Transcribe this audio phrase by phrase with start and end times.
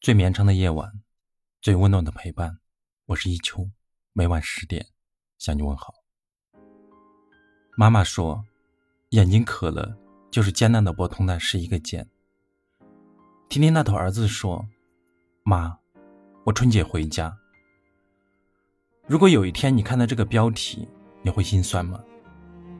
[0.00, 0.90] 最绵长的夜晚，
[1.60, 2.58] 最温暖的陪伴。
[3.04, 3.68] 我是一秋，
[4.14, 4.86] 每晚十点
[5.36, 5.92] 向你问好。
[7.76, 8.42] 妈妈说，
[9.10, 9.94] 眼睛渴了，
[10.30, 12.08] 就是艰难的拨通的是一个键。
[13.50, 14.66] 听听那头儿子说，
[15.42, 15.78] 妈，
[16.44, 17.36] 我春节回家。
[19.06, 20.88] 如果有一天你看到这个标题，
[21.20, 22.02] 你会心酸吗？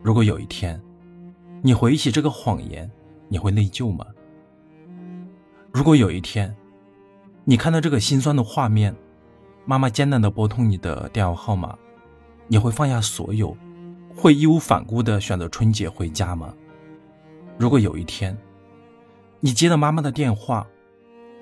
[0.02, 0.82] 如果有一天
[1.60, 2.90] 你回忆起这个谎言，
[3.28, 4.06] 你会内疚吗？
[5.70, 6.56] 如果有一天，
[7.44, 8.94] 你看到这个心酸的画面，
[9.64, 11.76] 妈妈艰难地拨通你的电话号码，
[12.48, 13.56] 你会放下所有，
[14.14, 16.54] 会义无反顾地选择春节回家吗？
[17.58, 18.36] 如果有一天，
[19.40, 20.66] 你接到妈妈的电话，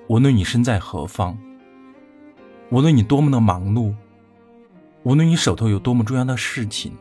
[0.09, 1.37] 无论你身在何方，
[2.71, 3.93] 无论你多么的忙碌，
[5.03, 6.93] 无论你手头有多么重要的事情，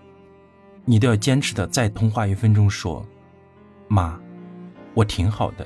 [0.85, 3.05] 你都要坚持的再通话一分钟，说
[3.87, 4.19] ：“妈，
[4.95, 5.65] 我挺好的。”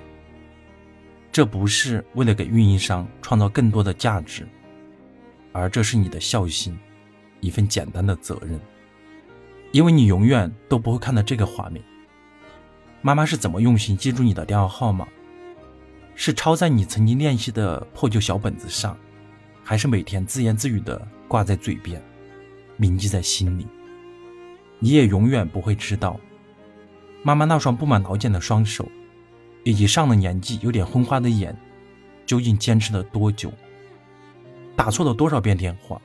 [1.32, 4.46] 这不是为了给运营商创造更多的价值，
[5.54, 6.78] 而这是你的孝心，
[7.40, 8.60] 一份简单的责任。
[9.72, 11.82] 因为你永远都不会看到这个画面。
[13.02, 15.08] 妈妈是怎么用心记住你的电话号码？
[16.14, 18.98] 是抄在你曾经练习的破旧小本子上，
[19.64, 22.04] 还是每天自言自语的挂在嘴边，
[22.76, 23.66] 铭记在心里？
[24.80, 26.20] 你也永远不会知道，
[27.24, 28.86] 妈妈那双布满老茧的双手。
[29.64, 31.56] 以及上了年纪、有点昏花的眼，
[32.26, 33.52] 究竟坚持了多久？
[34.76, 36.02] 打错了多少遍电话，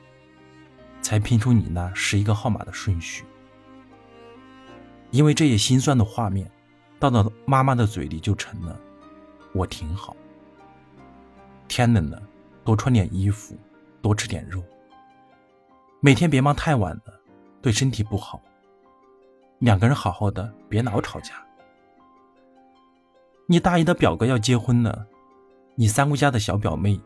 [1.01, 3.23] 才拼出你那十一个号码的顺序？
[5.09, 6.51] 因为这些心酸的画面，
[6.99, 8.79] 到了妈妈的嘴里就成了
[9.55, 10.15] “我挺好”。
[11.67, 12.21] 天冷了，
[12.63, 13.57] 多穿点衣服，
[14.01, 14.61] 多吃点肉。
[16.01, 17.21] 每天别忙太晚了，
[17.61, 18.39] 对身体不好。
[19.59, 21.46] 两个人好好的，别老吵架。
[23.49, 25.07] 你大姨的表哥要结婚了，
[25.75, 26.99] 你三姑家的小表妹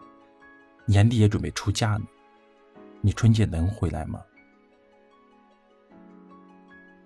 [0.88, 2.02] 年底也准备出嫁呢，
[3.00, 4.20] 你春节能回来吗？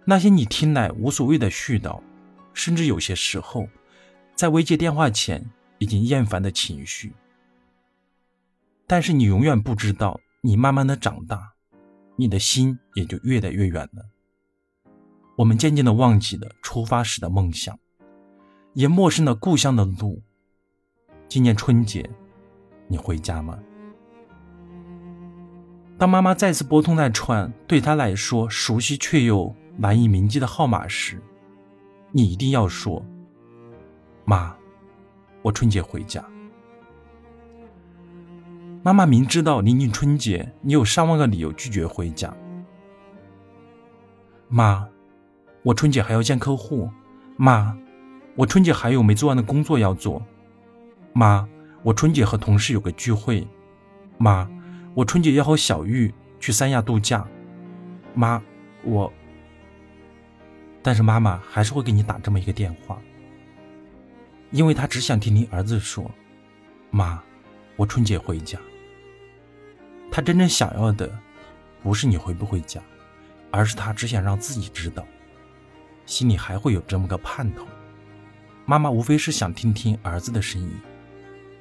[0.06, 2.02] 那些你听来无所谓的絮叨，
[2.54, 3.68] 甚至有些时候，
[4.36, 5.46] 在未接电话前
[5.80, 7.12] 已经厌烦的情绪，
[8.88, 11.52] 但是你永远不知道，你慢慢的长大，
[12.16, 14.06] 你的心也就越来越远了。
[15.36, 17.78] 我们渐渐的忘记了出发时的梦想。
[18.76, 20.22] 也陌生了故乡的路。
[21.30, 22.08] 今年春节，
[22.88, 23.58] 你回家吗？
[25.98, 31.22] 当妈妈再次拨通那串对她来说熟悉却又难以铭记的号码时，
[32.12, 33.04] 你一定要说
[34.26, 34.54] ：“妈，
[35.42, 36.24] 我春节回家。”
[38.84, 42.32] 妈妈明知道临近春节，你有上万个理由拒绝回家。
[44.50, 44.86] 妈，
[45.64, 46.90] 我春节还要见客户。
[47.38, 47.78] 妈。
[48.36, 50.22] 我春节还有没做完的工作要做，
[51.14, 51.48] 妈，
[51.84, 53.48] 我春节和同事有个聚会，
[54.18, 54.50] 妈，
[54.94, 57.26] 我春节要和小玉去三亚度假，
[58.14, 58.42] 妈，
[58.84, 59.12] 我，
[60.84, 63.02] 但是妈妈还是会给你打这么一个电话，
[64.52, 66.12] 因为她只想听听儿子说，
[66.92, 67.24] 妈，
[67.78, 68.60] 我春节回家。
[70.12, 71.10] 她真正想要的，
[71.82, 72.82] 不是你回不回家，
[73.50, 75.08] 而是她只想让自己知道，
[76.06, 77.66] 心里还会有这么个盼头。
[78.66, 80.72] 妈妈无非是想听听儿子的声音，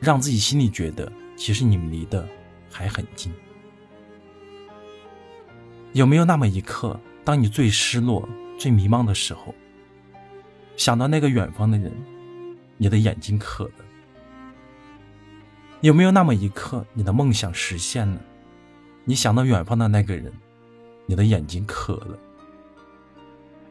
[0.01, 2.27] 让自己心里觉得其实你们离得
[2.71, 3.33] 还很近。
[5.93, 8.27] 有没有那么一刻，当你最失落、
[8.59, 9.55] 最迷茫的时候，
[10.77, 11.93] 想到那个远方的人，
[12.79, 13.85] 你的眼睛渴了？
[15.83, 18.19] 有没有那么一刻，你的梦想实现了，
[19.05, 20.33] 你想到远方的那个人，
[21.05, 22.19] 你的眼睛渴了？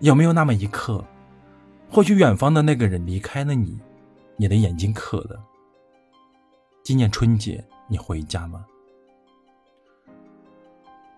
[0.02, 1.04] 有没有那么一刻？
[1.94, 3.80] 或许远方的那个人离开了你，
[4.36, 5.40] 你的眼睛渴了。
[6.82, 8.66] 今年春节你回家吗？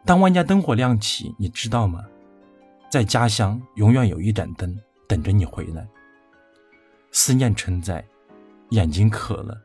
[0.04, 2.04] 当万家灯火亮起，你知道吗？
[2.92, 4.78] 在家乡永远有一盏灯
[5.08, 5.88] 等着你回来。
[7.10, 8.06] 思念承载，
[8.72, 9.58] 眼睛渴了。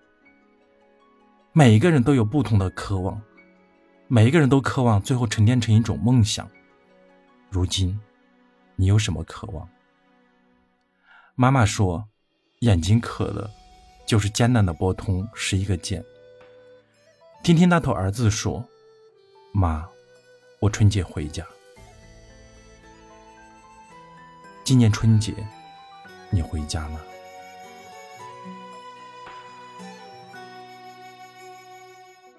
[1.53, 3.21] 每一个人都有不同的渴望，
[4.07, 6.49] 每一个人都渴望最后沉淀成一种梦想。
[7.51, 7.99] 如今，
[8.77, 9.69] 你有什么渴望？
[11.35, 12.09] 妈妈说
[12.61, 13.51] ：“眼睛渴了，
[14.07, 16.05] 就是艰难的拨通十一个键。”
[17.43, 18.63] 听听那头儿子说
[19.55, 19.89] ：“妈，
[20.61, 21.47] 我春节回家。
[24.65, 25.35] 今年春节，
[26.31, 27.01] 你回家吗？”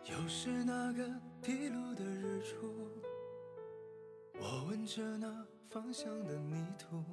[0.05, 1.03] 又是那个
[1.41, 2.87] 披露的日出，
[4.39, 5.27] 我闻着那
[5.71, 7.03] 芳香的泥土。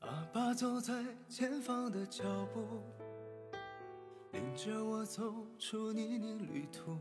[0.00, 0.94] 阿爸走在
[1.28, 2.24] 前方的脚
[2.54, 2.82] 步，
[4.32, 5.22] 领着我走
[5.58, 6.98] 出泥泞旅途。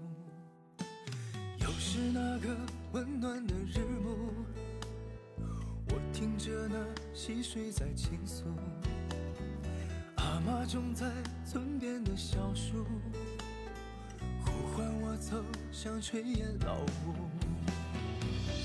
[1.61, 2.55] 又是那个
[2.91, 4.33] 温暖的日暮，
[5.87, 6.75] 我听着那
[7.13, 8.43] 溪水在倾诉，
[10.17, 11.09] 阿妈种在
[11.45, 12.85] 村边的小树，
[14.43, 15.41] 呼唤我走
[15.71, 16.75] 向炊烟老
[17.07, 17.15] 屋。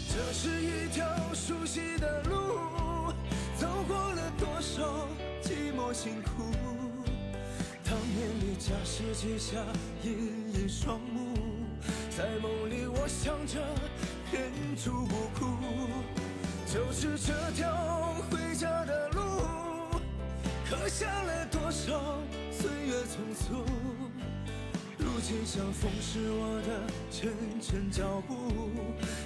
[0.08, 3.13] 这是一条熟悉的路，
[3.64, 5.08] 走过了多少
[5.43, 6.52] 寂寞辛苦。
[7.82, 9.56] 当年离家世界下
[10.02, 11.32] 隐隐双目，
[12.14, 13.58] 在梦里我想着
[14.31, 15.56] 忍住不哭。
[16.66, 19.20] 就是这条回家的路，
[20.69, 22.20] 刻下了多少
[22.50, 23.64] 岁月匆匆。
[24.99, 27.32] 如今像风是我的沉
[27.62, 28.52] 沉脚步，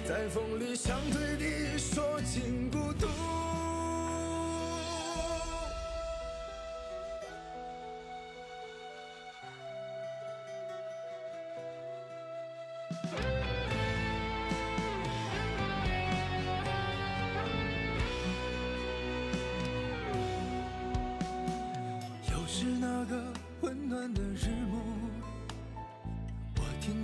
[0.07, 3.05] 在风里想对你说尽孤独。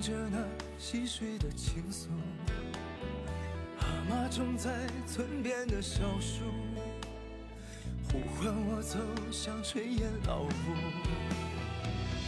[0.06, 0.38] 着那
[0.78, 2.10] 溪水的倾诉，
[3.80, 4.70] 阿妈种在
[5.08, 6.44] 村边的小树，
[8.12, 9.00] 呼唤我走
[9.32, 10.50] 向炊烟老屋。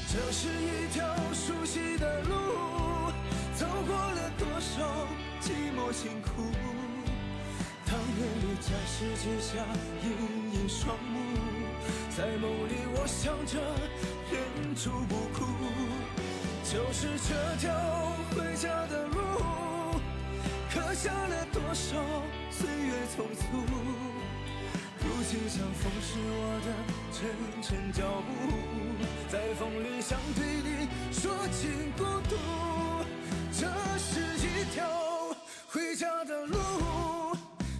[0.07, 3.11] 这是一条熟悉的路，
[3.53, 5.07] 走过了多少
[5.39, 6.49] 寂寞辛苦。
[7.85, 9.63] 当年离家世界下
[10.03, 11.19] 隐隐双目，
[12.09, 13.61] 在梦里我想着
[14.31, 15.45] 忍住不哭。
[16.69, 17.71] 就是这条
[18.35, 20.01] 回家的路，
[20.69, 21.95] 刻下了多少
[22.51, 23.41] 岁月匆促。
[24.99, 26.67] 如今相逢是我的
[27.13, 27.23] 沉
[27.63, 28.33] 沉脚步，
[29.29, 32.35] 在风里想对你说尽孤独。
[33.53, 33.65] 这
[33.97, 34.85] 是一条
[35.69, 36.57] 回家的路，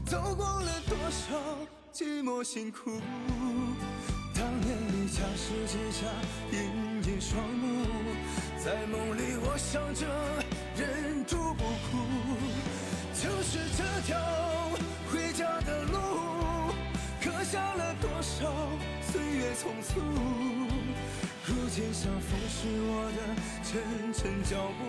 [0.06, 1.36] 走过了多少
[1.94, 3.01] 寂寞辛苦。
[4.38, 6.06] 当年离家世界下
[6.51, 6.60] 隐
[7.04, 7.88] 隐双目，
[8.63, 10.06] 在梦里我想着
[10.78, 11.98] 忍住不哭。
[13.16, 14.16] 就是这条
[15.12, 16.72] 回家的路，
[17.19, 18.54] 刻下了多少
[19.12, 20.01] 岁月匆促。
[21.48, 23.19] 如今相逢是我的
[23.63, 24.84] 沉沉脚步，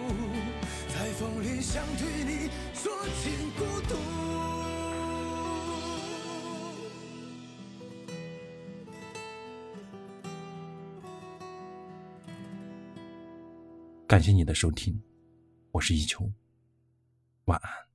[0.92, 2.92] 在风里想对你说
[3.24, 4.57] 尽孤独。
[14.08, 14.98] 感谢你的收听，
[15.70, 16.32] 我是一秋，
[17.44, 17.87] 晚安。